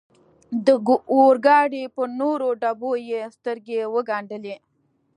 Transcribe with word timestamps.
د 0.65 0.67
اورګاډي 1.13 1.83
پر 1.95 2.07
نورو 2.19 2.47
ډبو 2.61 2.91
یې 3.09 3.21
سترګې 3.35 3.79
و 3.93 3.95
ګنډلې. 4.09 4.55